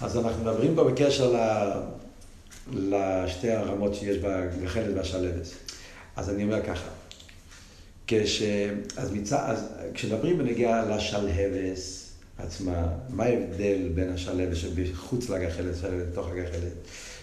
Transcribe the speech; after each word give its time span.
אז 0.00 0.16
אנחנו 0.16 0.42
מדברים 0.42 0.74
פה 0.74 0.84
בקשר 0.84 1.32
ל... 1.32 1.38
לשתי 2.72 3.50
הרמות 3.50 3.94
שיש 3.94 4.16
בגחלת 4.16 4.96
והשלבס. 4.96 5.52
אז 6.16 6.30
אני 6.30 6.44
אומר 6.44 6.62
ככה, 6.62 6.88
כש... 8.06 8.42
אז, 8.96 9.12
מצ... 9.12 9.32
אז 9.32 9.64
כשמדברים 9.94 10.38
בנגיעה 10.38 10.84
לשלהבס 10.84 12.12
עצמה, 12.38 12.86
מה 13.08 13.24
ההבדל 13.24 13.88
בין 13.94 14.12
השלהבס 14.12 14.56
שבחוץ 14.56 15.28
לגחלת 15.28 15.74
לתוך 15.82 16.28
הגחלת? 16.28 16.72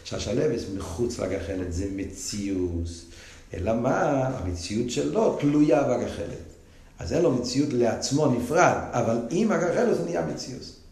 שהשלהבס 0.03 0.63
מחוץ 0.75 1.19
לגחלת 1.19 1.73
זה 1.73 1.87
מציאות, 1.95 2.89
אלא 3.53 3.75
מה? 3.75 4.27
המציאות 4.27 4.91
שלו 4.91 5.37
תלויה 5.41 5.83
בגחלת. 5.83 6.45
אז 6.99 7.13
אין 7.13 7.21
לו 7.21 7.31
מציאות 7.31 7.73
לעצמו 7.73 8.27
נפרד, 8.27 8.77
אבל 8.91 9.17
עם 9.29 9.51
הגחלת 9.51 9.97
זה 9.97 10.03
נהיה 10.05 10.25
מציאות. 10.25 10.84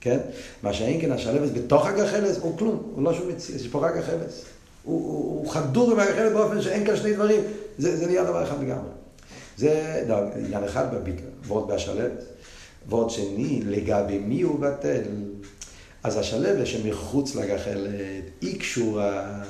כן? 0.00 0.18
מה 0.62 0.72
שאין 0.72 1.00
כן 1.00 1.12
השלבס 1.12 1.50
בתוך 1.54 1.86
הגחלס 1.86 2.38
הוא 2.38 2.58
כלום, 2.58 2.82
הוא 2.94 3.02
לא 3.02 3.14
שום 3.14 3.28
מציאות, 3.28 3.60
יש 3.60 3.68
פה 3.68 3.86
רק 3.86 3.96
הגחלס. 3.96 4.44
הוא, 4.82 5.00
הוא, 5.00 5.40
הוא 5.40 5.50
חדור 5.50 5.92
עם 5.92 6.00
הגחלס 6.00 6.32
באופן 6.32 6.62
שאין 6.62 6.86
כאן 6.86 6.96
שני 6.96 7.12
דברים, 7.12 7.40
זה, 7.78 7.96
זה 7.96 8.06
נהיה 8.06 8.24
דבר 8.24 8.42
אחד 8.44 8.62
לגמרי. 8.62 8.90
זה 9.56 10.02
דבר, 10.04 10.26
עניין 10.36 10.64
אחד 10.64 10.94
בביטל, 10.94 11.22
ועוד 11.42 11.68
בהשלבס. 11.68 12.24
ועוד 12.88 13.10
שני, 13.10 13.60
לגבי 13.66 14.18
מי 14.18 14.42
הוא 14.42 14.60
בטל. 14.60 15.02
אז 16.02 16.16
השלבס 16.16 16.68
שמחוץ 16.68 17.34
לגחלת, 17.34 17.90
היא 18.40 18.60
קשורה 18.60 19.42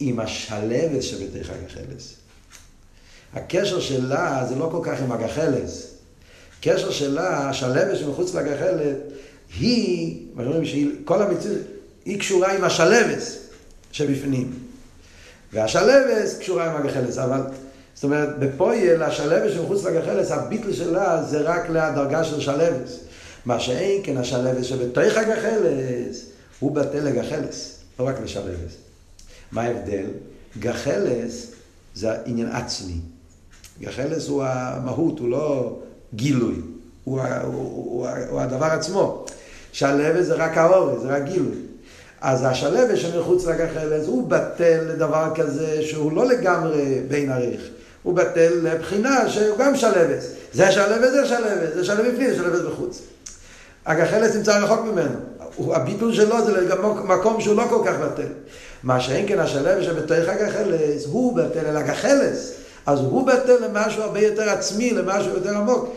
עם 0.00 0.20
השלבס 0.20 1.04
שבתוך 1.04 1.50
הגחלס. 1.50 2.14
הקשר 3.32 3.80
שלה 3.80 4.46
זה 4.48 4.56
לא 4.56 4.68
כל 4.72 4.80
כך 4.82 5.02
עם 5.02 5.12
הגחלס. 5.12 5.97
קשר 6.60 6.90
שלה, 6.90 7.48
השלבס 7.48 7.98
שמחוץ 7.98 8.34
לגחלת, 8.34 8.96
היא, 9.58 10.26
מה 10.34 10.42
שאומרים, 10.44 11.02
כל 11.04 11.22
המציאות, 11.22 11.58
היא 12.04 12.18
קשורה 12.18 12.52
עם 12.52 12.64
השלבס 12.64 13.38
שבפנים. 13.92 14.52
והשלבס 15.52 16.38
קשורה 16.38 16.66
עם 16.66 16.76
הגחלס, 16.76 17.18
אבל, 17.18 17.40
זאת 17.94 18.04
אומרת, 18.04 18.38
בפויל, 18.38 19.02
השלבס 19.02 19.52
שמחוץ 19.54 19.84
לגחלס, 19.84 20.30
הביטל 20.30 20.72
שלה 20.72 21.22
זה 21.22 21.40
רק 21.40 21.70
לדרגה 21.70 22.24
של 22.24 22.40
שלבס. 22.40 22.98
מה 23.44 23.60
שאין 23.60 24.00
כן 24.04 24.16
השלבס 24.16 24.66
שבתוך 24.66 25.16
הגחלס, 25.16 26.26
הוא 26.58 26.72
בטל 26.72 27.00
לגחלס, 27.00 27.78
לא 27.98 28.06
רק 28.06 28.20
לשלבס. 28.24 28.76
מה 29.52 29.62
ההבדל? 29.62 30.04
גחלס 30.58 31.46
זה 31.94 32.10
עניין 32.24 32.48
עצמי. 32.48 33.00
גחלס 33.80 34.28
הוא 34.28 34.44
המהות, 34.44 35.18
הוא 35.18 35.28
לא 35.28 35.78
גילוי, 36.14 36.54
הוא, 37.04 37.20
הוא, 37.20 37.52
הוא, 37.52 38.08
הוא 38.30 38.40
הדבר 38.40 38.66
עצמו. 38.66 39.24
שלווה 39.72 40.22
זה 40.22 40.34
רק 40.34 40.58
האורז, 40.58 41.02
זה 41.02 41.08
רק 41.08 41.22
גילוי. 41.22 41.56
אז 42.20 42.44
השלווה 42.44 42.96
שמחוץ 42.96 43.46
לגחלס 43.46 44.06
הוא 44.06 44.28
בטל 44.28 44.80
לדבר 44.88 45.26
כזה 45.34 45.82
שהוא 45.82 46.12
לא 46.12 46.26
לגמרי 46.26 47.02
בין 47.08 47.32
עריך. 47.32 47.60
הוא 48.02 48.14
בטל 48.14 48.52
לבחינה 48.62 49.28
שהוא 49.28 49.58
גם 49.58 49.76
שלווה. 49.76 50.16
זה 50.52 50.72
שלווה, 50.72 51.10
זה 51.10 51.26
שלווה, 51.26 51.70
זה 51.74 51.84
שלווה 51.84 52.10
בפנים, 52.10 52.30
זה 52.30 52.36
שלווה 52.36 52.70
בחוץ. 52.70 53.02
הגחלס 53.86 54.36
נמצא 54.36 54.58
רחוק 54.58 54.80
ממנו. 54.84 55.18
הביטול 55.74 56.14
שלו 56.14 56.44
זה 56.44 56.74
מקום 57.04 57.40
שהוא 57.40 57.56
לא 57.56 57.64
כל 57.70 57.82
כך 57.86 57.94
בטל. 57.98 58.32
מה 58.82 59.00
שאין 59.00 59.28
כן 59.28 59.38
השלווה 59.38 59.82
שבתוך 59.82 60.28
הגחלס 60.28 61.06
הוא 61.06 61.36
בטל 61.36 61.66
אל 61.66 61.76
הגחלס. 61.76 62.52
אז 62.86 62.98
הוא 62.98 63.26
בטל 63.26 63.56
למשהו 63.64 64.02
הרבה 64.02 64.20
יותר 64.20 64.50
עצמי, 64.50 64.90
למשהו 64.90 65.34
יותר 65.34 65.56
עמוק, 65.56 65.94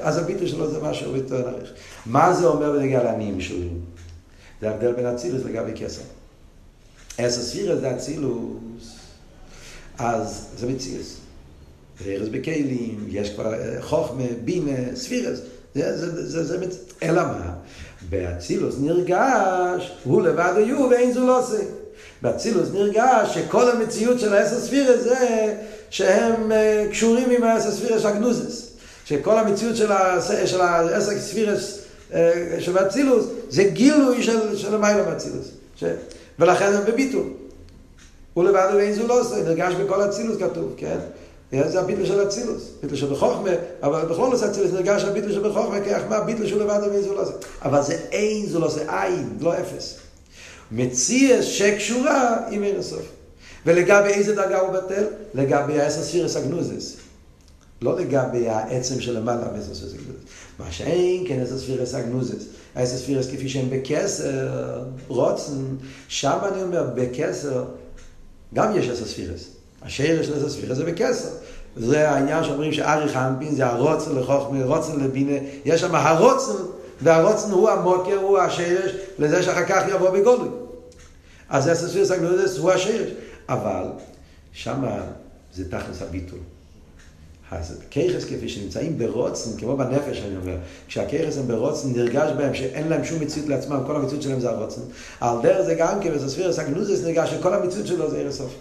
אז 0.00 0.18
הביטוי 0.18 0.48
שלו 0.48 0.70
זה 0.70 0.80
משהו 0.82 1.16
יותר 1.16 1.50
נריך. 1.50 1.70
מה 2.06 2.34
זה 2.34 2.46
אומר 2.46 2.72
בנגיע 2.72 3.02
לעניים 3.02 3.40
שלו? 3.40 3.68
זה 4.60 4.70
ההבדל 4.70 4.92
בין 4.92 5.06
אצילוס 5.06 5.42
לגבי 5.44 5.72
כסר. 5.76 6.02
אס 7.20 7.38
הספירס 7.38 7.80
זה 7.80 7.96
אצילוס, 7.96 8.98
אז 9.98 10.46
זה 10.56 10.66
מציאס. 10.66 11.16
ארז 12.06 12.28
בכלים, 12.28 13.06
יש 13.08 13.30
כבר 13.30 13.54
אה, 13.54 13.82
חוכמה, 13.82 14.24
בינה, 14.44 14.96
ספירס. 14.96 15.38
זה, 15.74 15.96
זה, 15.98 16.10
זה, 16.10 16.44
זה, 16.44 16.58
זה, 16.58 16.66
אלא 17.02 17.22
מה? 17.22 17.54
באצילוס 18.08 18.74
נרגש, 18.80 19.92
הוא 20.04 20.22
לבד 20.22 20.52
היו 20.56 20.88
ואין 20.90 21.12
זו 21.12 21.26
לא 21.26 21.38
עושה. 21.38 21.62
באצילוס 22.22 22.68
נרגש 22.72 23.34
שכל 23.34 23.70
המציאות 23.70 24.20
של 24.20 24.34
האסר 24.34 24.60
ספירס 24.60 25.00
זה 25.00 25.54
שהם 25.90 26.52
uh, 26.52 26.90
קשורים 26.90 27.30
עם 27.30 27.44
האסר 27.44 27.70
ספירס 27.70 28.04
הגנוזס. 28.04 28.73
שכל 29.04 29.38
המציאות 29.38 29.76
של 29.76 30.60
האסר 30.60 31.18
ספירס 31.18 31.78
uh, 32.10 32.14
של 32.58 32.72
באצילוס 32.72 33.24
זה 33.48 33.64
גילוי 33.64 34.22
של, 34.22 34.56
של 34.56 34.74
המיילה 34.74 35.02
באצילוס. 35.02 35.46
ש... 35.76 35.84
ולכן 36.38 36.72
הם 36.72 36.84
בביטול. 36.84 37.24
הוא 38.34 38.44
לבד 38.44 38.68
ואין 38.74 38.94
זו 38.94 39.06
לא 39.06 39.20
עושה, 39.20 39.36
נרגש 39.36 39.74
בכל 39.74 40.08
אצילוס 40.08 40.38
כתוב, 40.38 40.74
כן? 40.76 40.98
זה 41.52 41.80
הביטל 41.80 42.06
של 42.06 42.22
אצילוס, 42.22 42.62
ביטל 42.82 42.96
של 42.96 43.12
בחוכמה, 43.12 43.50
אבל 43.82 44.04
בכל 44.04 44.28
נושא 44.28 44.46
אצילוס 44.46 44.72
נרגש 44.72 45.04
הביטל 45.04 45.32
של 45.32 45.48
בחוכמה, 45.48 45.80
כי 45.80 45.90
מה 46.08 46.20
ביטל 46.20 46.46
של 46.46 46.62
לבד 46.62 46.80
ואין 46.90 47.02
זו 47.02 47.14
לא 47.14 47.22
עושה. 47.22 47.32
אבל 47.62 47.82
זה 47.82 47.94
אין 48.12 48.46
זו 48.46 48.60
לא 48.60 48.66
עושה, 48.66 49.04
אין, 49.04 49.28
לא 49.40 49.54
אפס. 49.54 49.98
מציאס 50.72 51.44
שקשורה 51.44 52.36
עם 52.50 52.62
אין 52.62 52.76
הסוף. 52.78 53.02
ולגבי 53.66 54.08
איזה 54.08 54.34
דרגה 54.34 54.60
הוא 54.60 54.70
בטל? 54.70 55.04
לגבי 55.34 55.80
האסר 55.80 56.02
ספירס 56.02 56.36
הגנוזס. 56.36 56.96
לא 57.82 57.98
לגבי 57.98 58.48
העצם 58.48 59.00
של 59.00 59.18
למעלה 59.18 59.52
מאסר 59.56 59.74
ספירס 59.74 59.94
הגנוזס. 59.94 60.24
מה 60.58 60.72
שאין 60.72 61.24
כן 61.28 61.40
אסר 61.42 61.58
ספירס 61.58 61.94
הגנוזס. 61.94 62.44
האסר 62.74 62.96
ספירס 62.96 63.26
כפי 63.26 63.48
שהם 63.48 63.70
בקסר, 63.70 64.82
רוצן, 65.08 65.52
שם 66.08 66.38
אני 66.52 66.62
אומר, 66.62 66.86
בקסר, 66.94 67.64
גם 68.54 68.76
יש 68.76 68.88
אסר 68.88 69.04
ספירס. 69.04 69.46
השאר 69.82 70.22
של 70.22 70.38
אסר 70.38 70.48
ספירס 70.48 70.76
זה 70.76 70.84
בקסר. 70.84 71.28
זה 71.76 72.10
העניין 72.10 72.44
שאומרים 72.44 72.72
שארי 72.72 73.08
חנפין 73.08 73.54
זה 73.54 73.66
הרוצן 73.66 74.16
לחוכמה, 74.16 74.64
רוצן 74.64 75.00
לבינה, 75.00 75.38
יש 75.64 75.80
שם 75.80 75.94
הרוצן, 75.94 76.62
והרוצן 77.02 77.50
הוא 77.50 77.70
המוקר, 77.70 78.16
הוא 78.16 78.38
השרש, 78.38 78.92
לזה 79.18 79.42
שאחר 79.42 79.66
כך 79.66 79.82
יבוא 79.88 80.10
בגולוי. 80.10 80.48
אז 81.48 81.72
אסר 81.72 81.88
ספירס 81.88 82.10
הגנוזס 82.10 82.58
הוא 82.58 82.70
השרש. 82.70 83.10
אבל 83.48 83.84
שמה 84.52 85.00
זה 85.54 85.70
תכלס 85.70 86.02
הביטול. 86.02 86.38
אז 87.50 87.78
כיחס 87.90 88.24
כפי 88.24 88.48
שנמצאים 88.48 88.98
ברוצן, 88.98 89.50
כמו 89.58 89.76
בנפש 89.76 90.22
אני 90.26 90.36
אומר, 90.36 90.56
כשהכיחס 90.88 91.38
הם 91.38 91.48
ברוצן 91.48 91.88
נרגש 91.92 92.30
בהם 92.36 92.54
שאין 92.54 92.88
להם 92.88 93.04
שום 93.04 93.20
מציאות 93.20 93.48
לעצמם, 93.48 93.82
כל 93.86 93.96
המציאות 93.96 94.22
שלהם 94.22 94.40
זה 94.40 94.50
הרוצן. 94.50 94.80
על 95.20 95.36
דרך 95.42 95.62
זה 95.62 95.74
גם 95.74 96.00
כן, 96.00 96.14
בספירס 96.14 96.58
הגנוזס 96.58 97.04
נרגש 97.04 97.30
שכל 97.30 97.54
המציאות 97.54 97.86
שלו 97.86 98.10
זה 98.10 98.18
ערב 98.18 98.30
סוף. 98.30 98.54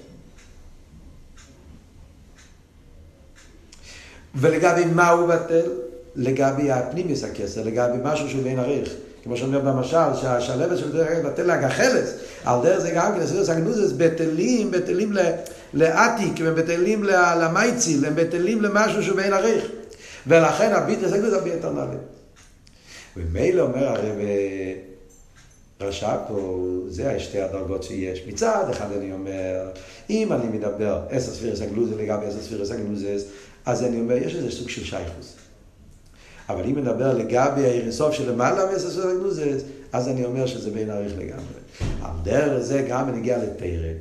ולגבי 4.36 4.86
מה 4.86 5.10
הוא 5.10 5.28
בטל? 5.28 5.72
לגבי 6.16 6.72
הפנימיס 6.72 7.24
הכסר, 7.24 7.64
לגבי 7.64 7.98
משהו 8.04 8.30
שהוא 8.30 8.44
בין 8.44 8.60
עריך. 8.60 8.94
כמו 9.24 9.38
שאומר 9.38 9.60
במשל, 9.60 10.16
שהשלבת 10.22 10.78
של 10.78 10.92
דרך 10.92 11.26
בטל 11.26 11.44
להגחלס, 11.44 12.14
על 12.46 12.64
דרך 12.64 12.80
זה 12.80 12.92
גם 12.92 13.14
כן, 13.16 13.28
סבירס 13.28 13.50
הגנוזס 13.50 13.92
בטלים, 13.98 14.72
בטלים 14.72 15.14
לעתיק, 15.74 16.40
הם 16.40 16.56
בטלים 16.56 17.04
למייציל, 17.42 18.06
הם 18.06 18.16
בטלים 18.16 18.62
למשהו 18.62 19.04
שהוא 19.04 19.16
בין 19.16 19.34
עריך. 19.34 19.66
ולכן 20.28 20.74
הביטל 20.74 21.08
זה 21.08 21.18
גנוזס 21.18 21.34
הרבה 21.34 21.54
יותר 21.54 21.72
נעלה. 21.72 21.98
ומילא 23.18 23.62
אומר 23.62 23.88
הרב 23.88 24.16
רש"ב 25.82 26.18
פה, 26.28 26.68
זה 26.88 27.20
שתי 27.20 27.42
הדרגות 27.42 27.84
שיש. 27.84 28.24
מצד 28.28 28.66
אחד 28.72 28.88
אני 28.98 29.14
אומר, 29.14 29.70
אם 30.10 30.34
אני 30.34 30.58
מדבר 30.58 31.02
עשר 31.10 31.32
ספירס 31.32 31.62
הגנוזס 31.62 31.94
לגבי 31.98 32.26
עשר 32.26 32.42
ספירס 32.42 32.72
הגנוזס, 32.72 33.24
אז 33.66 33.84
אני 33.84 34.00
אומר, 34.00 34.18
יש 34.18 34.36
איזה 34.36 34.52
סוג 34.52 34.70
של 34.70 34.84
שייכוס. 34.84 35.36
אבל 36.50 36.64
אם 36.66 36.80
נדבר 36.80 37.14
לגבי 37.14 37.66
האירסוף 37.66 38.14
של 38.14 38.32
למעלה 38.32 38.72
מעשר 38.72 38.90
של 38.90 39.10
הגנוזס, 39.10 39.64
אז 39.94 40.08
אני 40.08 40.26
אומר 40.26 40.46
שזה 40.46 40.72
בין 40.72 40.90
עריך 40.90 41.14
לגמרי. 41.18 41.60
על 42.02 42.12
דרך 42.24 42.60
זה 42.60 42.86
גם 42.90 43.16
נגיע 43.16 43.38
לתרא. 43.38 43.94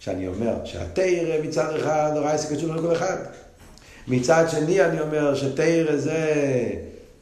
שאני 0.00 0.28
אומר 0.28 0.54
שהתרא 0.64 1.42
מצד 1.44 1.74
אחד 1.76 2.10
נורא 2.14 2.30
עסק 2.30 2.52
קשור 2.52 2.74
לכל 2.74 2.92
אחד. 2.92 3.16
מצד 4.08 4.44
שני 4.50 4.84
אני 4.84 5.00
אומר 5.00 5.34
שתרא 5.34 5.96
זה, 5.96 6.32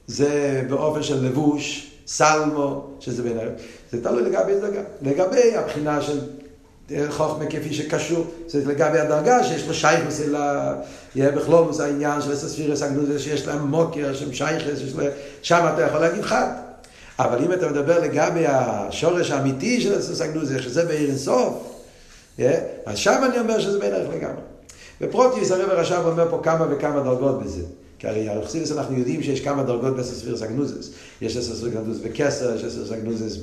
זה 0.06 0.62
באופן 0.68 1.02
של 1.02 1.24
לבוש, 1.24 1.90
סלמו, 2.06 2.86
שזה 3.00 3.22
בין. 3.22 3.38
זה 3.92 4.02
תלוי 4.02 4.22
לגבי 4.22 4.60
דרגה. 4.60 4.82
לגבי 5.02 5.56
הבחינה 5.56 6.02
של 6.02 6.18
חוכמה 7.08 7.46
כפי 7.46 7.74
שקשור, 7.74 8.26
זה 8.46 8.64
לגבי 8.64 8.98
הדרגה 8.98 9.44
שיש 9.44 9.66
לו 9.68 9.74
שייכוס 9.74 10.20
אלא 10.20 10.38
יהיה 11.14 11.30
בכלומוס 11.30 11.80
העניין 11.80 12.22
של 12.22 12.32
הספירס 12.32 12.82
הגנוז 12.82 13.22
שיש 13.22 13.46
להם 13.46 13.66
מוקר, 13.66 14.14
שהם 14.14 14.32
שייכוס, 14.32 14.78
שיש 14.78 14.94
להם, 14.94 15.10
שם 15.42 15.68
אתה 15.74 15.82
יכול 15.82 16.00
להגיד 16.00 16.22
חד. 16.22 16.48
אבל 17.18 17.44
אם 17.44 17.52
אתה 17.52 17.68
מדבר 17.68 18.00
לגבי 18.00 18.44
השורש 18.46 19.30
האמיתי 19.30 19.80
של 19.80 19.98
הספירס 19.98 20.20
הגנוז, 20.20 20.52
שזה 20.58 20.84
בעיר 20.84 21.08
אינסוף, 21.08 21.76
אז 22.86 22.98
שם 22.98 23.22
אני 23.30 23.38
אומר 23.38 23.60
שזה 23.60 23.78
בין 23.78 23.92
ערך 23.92 24.14
לגמרי. 24.14 24.42
בפרוטיוס 25.00 25.50
הרב 25.50 25.70
הרש"ב 25.70 26.02
אומר 26.06 26.30
פה 26.30 26.40
כמה 26.42 26.66
וכמה 26.70 27.00
דרגות 27.00 27.42
בזה. 27.42 27.62
כי 27.98 28.08
הרי 28.08 28.28
בחסידס 28.42 28.72
אנחנו 28.72 28.98
יודעים 28.98 29.22
שיש 29.22 29.40
כמה 29.40 29.62
דרגות 29.62 29.96
בספירס 29.96 30.42
הגנוזס. 30.42 30.90
יש 31.20 31.38
ספירס 31.38 31.62
הגנוזס 31.64 32.00
בקסר, 32.00 32.56
יש 32.56 32.72
ספירס 32.72 32.92
הגנוזס 32.92 33.36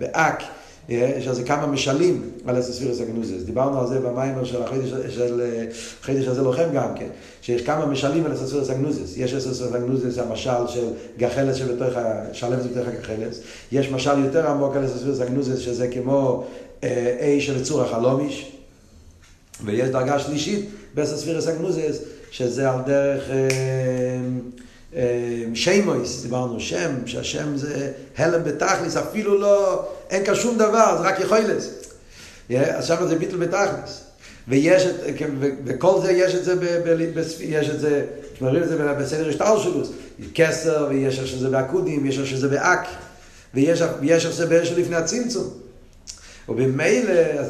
באק. 0.00 0.42
יש 0.88 1.26
על 1.26 1.34
זה 1.34 1.42
כמה 1.42 1.66
משלים 1.66 2.30
על 2.46 2.56
הספירס 2.56 3.00
הגנוזס. 3.00 3.42
דיברנו 3.42 3.80
על 3.80 3.86
זה 3.86 4.00
במיימר 4.00 4.44
של 4.44 4.62
החידש 6.00 6.26
הזה 6.26 6.42
לוחם 6.42 6.68
גם 6.74 6.94
כן, 6.94 7.08
שיש 7.42 7.62
כמה 7.62 7.86
משלים 7.86 8.24
על 8.24 8.32
הספירס 8.32 8.70
הגנוזס. 8.70 9.16
יש 9.16 9.32
הספירס 9.32 9.72
הגנוזס 9.74 10.18
המשל 10.18 10.66
של 10.68 10.86
גחלס 11.18 11.56
שבתוך, 11.56 11.94
שלם 12.32 12.60
זה 12.60 12.68
בתוך 12.68 12.88
הגחלס. 12.88 13.40
יש 13.72 13.90
משל 13.90 14.24
יותר 14.24 14.50
עמוק 14.50 14.76
על 14.76 14.84
הספירס 14.84 15.20
הגנוזס 15.20 15.58
שזה 15.58 15.88
כמו 15.88 16.44
אי 17.20 17.40
של 17.40 17.64
צור 17.64 17.82
החלומיש. 17.82 18.52
ויש 19.64 19.88
דרגה 19.88 20.18
שלישית 20.18 20.68
בספירס 20.94 21.46
הגנוזס 21.46 21.98
שזה 22.30 22.70
על 22.70 22.80
דרך... 22.86 23.30
שמויס, 25.54 26.22
דיברנו 26.22 26.60
שם, 26.60 26.90
שהשם 27.06 27.56
זה 27.56 27.92
הלם 28.16 28.44
בתכלס, 28.44 28.96
אפילו 28.96 29.38
לא, 29.38 29.84
אין 30.10 30.24
כאן 30.24 30.34
שום 30.34 30.58
דבר, 30.58 30.98
זה 30.98 31.08
רק 31.08 31.20
יכולס. 31.20 31.70
אז 32.56 32.86
שם 32.86 33.08
זה 33.08 33.16
ביטל 33.16 33.36
בתכלס. 33.36 34.04
ויש 34.48 34.86
את, 34.86 34.94
וכל 35.64 36.00
זה 36.02 36.12
יש 36.12 36.34
את 36.34 36.44
זה, 36.44 36.54
יש 37.40 37.70
את 37.70 37.80
זה, 37.80 38.04
שמראים 38.38 38.62
את 38.62 38.68
זה 38.68 38.94
בסדר 38.94 39.28
השטר 39.28 39.58
שלו, 39.58 39.82
כסר, 40.34 40.86
ויש 40.90 41.18
איך 41.18 41.26
שזה 41.26 41.48
בעקודים, 41.50 42.06
יש 42.06 42.18
איך 42.18 42.26
שזה 42.26 42.48
באק, 42.48 42.86
ויש 43.54 43.82
איך 44.26 44.32
שזה 44.32 44.46
באש 44.46 44.70
לפני 44.70 44.96
הצמצום. 44.96 45.50
ובמילא, 46.48 47.12
אז, 47.12 47.46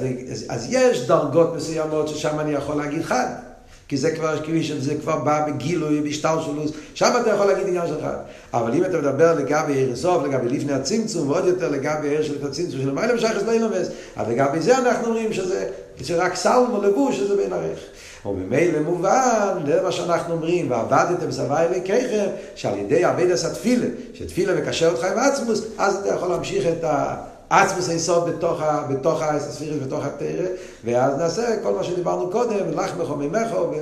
אז 0.49 0.67
יש 0.70 1.06
דרגות 1.06 1.56
מסוימות 1.56 2.08
ששם 2.08 2.41
אני 2.41 2.52
יכול 2.52 2.76
להגיד 2.76 3.02
חד. 3.02 3.47
כי 3.88 3.96
זה 3.96 4.11
כבר, 4.11 4.43
כאילו 4.43 4.62
שזה 4.62 4.94
כבר 4.94 5.17
בא 5.17 5.46
בגילוי, 5.46 6.00
בהשתלשלות, 6.00 6.75
שם 6.94 7.11
אתה 7.20 7.31
יכול 7.31 7.46
להגיד 7.46 7.67
עניין 7.67 7.87
שלך. 7.87 8.06
אבל 8.55 8.75
אם 8.75 8.85
אתה 8.85 8.99
מדבר 8.99 9.35
לגבי 9.35 9.73
עיר 9.73 9.93
הסוף, 9.93 10.25
לגבי 10.25 10.49
לפני 10.49 10.73
הצמצום, 10.73 11.31
ועוד 11.31 11.46
יותר 11.46 11.69
לגבי 11.69 12.08
עיר 12.08 12.23
של 12.23 12.46
הצמצום 12.46 12.81
של 12.81 12.90
מיילה 12.90 13.14
משחס 13.14 13.43
לא 13.43 13.52
ילמס, 13.52 13.88
אז 14.17 14.29
לגבי 14.29 14.61
זה 14.61 14.79
אנחנו 14.79 15.06
אומרים 15.06 15.32
שזה, 15.32 15.69
שרק 16.02 16.35
סלם 16.35 16.70
או 16.73 16.82
לבוש 16.82 17.17
שזה 17.17 17.37
בין 17.37 17.52
ערך. 17.52 17.79
וממילא 18.26 18.81
מובן, 18.81 19.58
זה 19.67 19.82
מה 19.82 19.93
שאנחנו 19.93 20.34
אומרים, 20.34 20.70
ועבדתם 20.70 21.31
סבי 21.31 21.55
אליקיכם, 21.55 22.26
שעל 22.55 22.79
ידי 22.79 23.05
עבד 23.05 23.31
עשה 23.31 23.55
תפילה, 23.55 23.87
שתפילה 24.14 24.55
מקשר 24.55 24.91
אותך 24.91 25.05
עם 25.05 25.19
עצמוס, 25.19 25.62
אז 25.79 25.96
אתה 25.96 26.08
יכול 26.14 26.29
להמשיך 26.29 26.67
את 26.67 26.84
ה... 26.84 27.17
עצמוס 27.50 27.88
היסוד 27.88 28.30
בתוך, 28.30 28.60
בתוך 28.90 29.22
הספירית, 29.22 29.82
בתוך 29.82 30.04
התרא, 30.04 30.46
ואז 30.84 31.18
נעשה 31.18 31.62
כל 31.62 31.74
מה 31.74 31.84
שדיברנו 31.84 32.30
קודם, 32.30 32.70
לך 32.70 32.96
מחומי 32.96 33.28
מחו, 33.28 33.72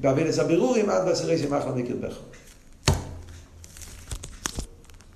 בעבילס 0.00 0.38
הבירורים, 0.38 0.90
עד 0.90 1.04
בעשירי 1.04 1.38
שמח 1.38 1.64
לא 1.66 1.72
מכיר 1.74 1.96
בכו. 2.00 2.20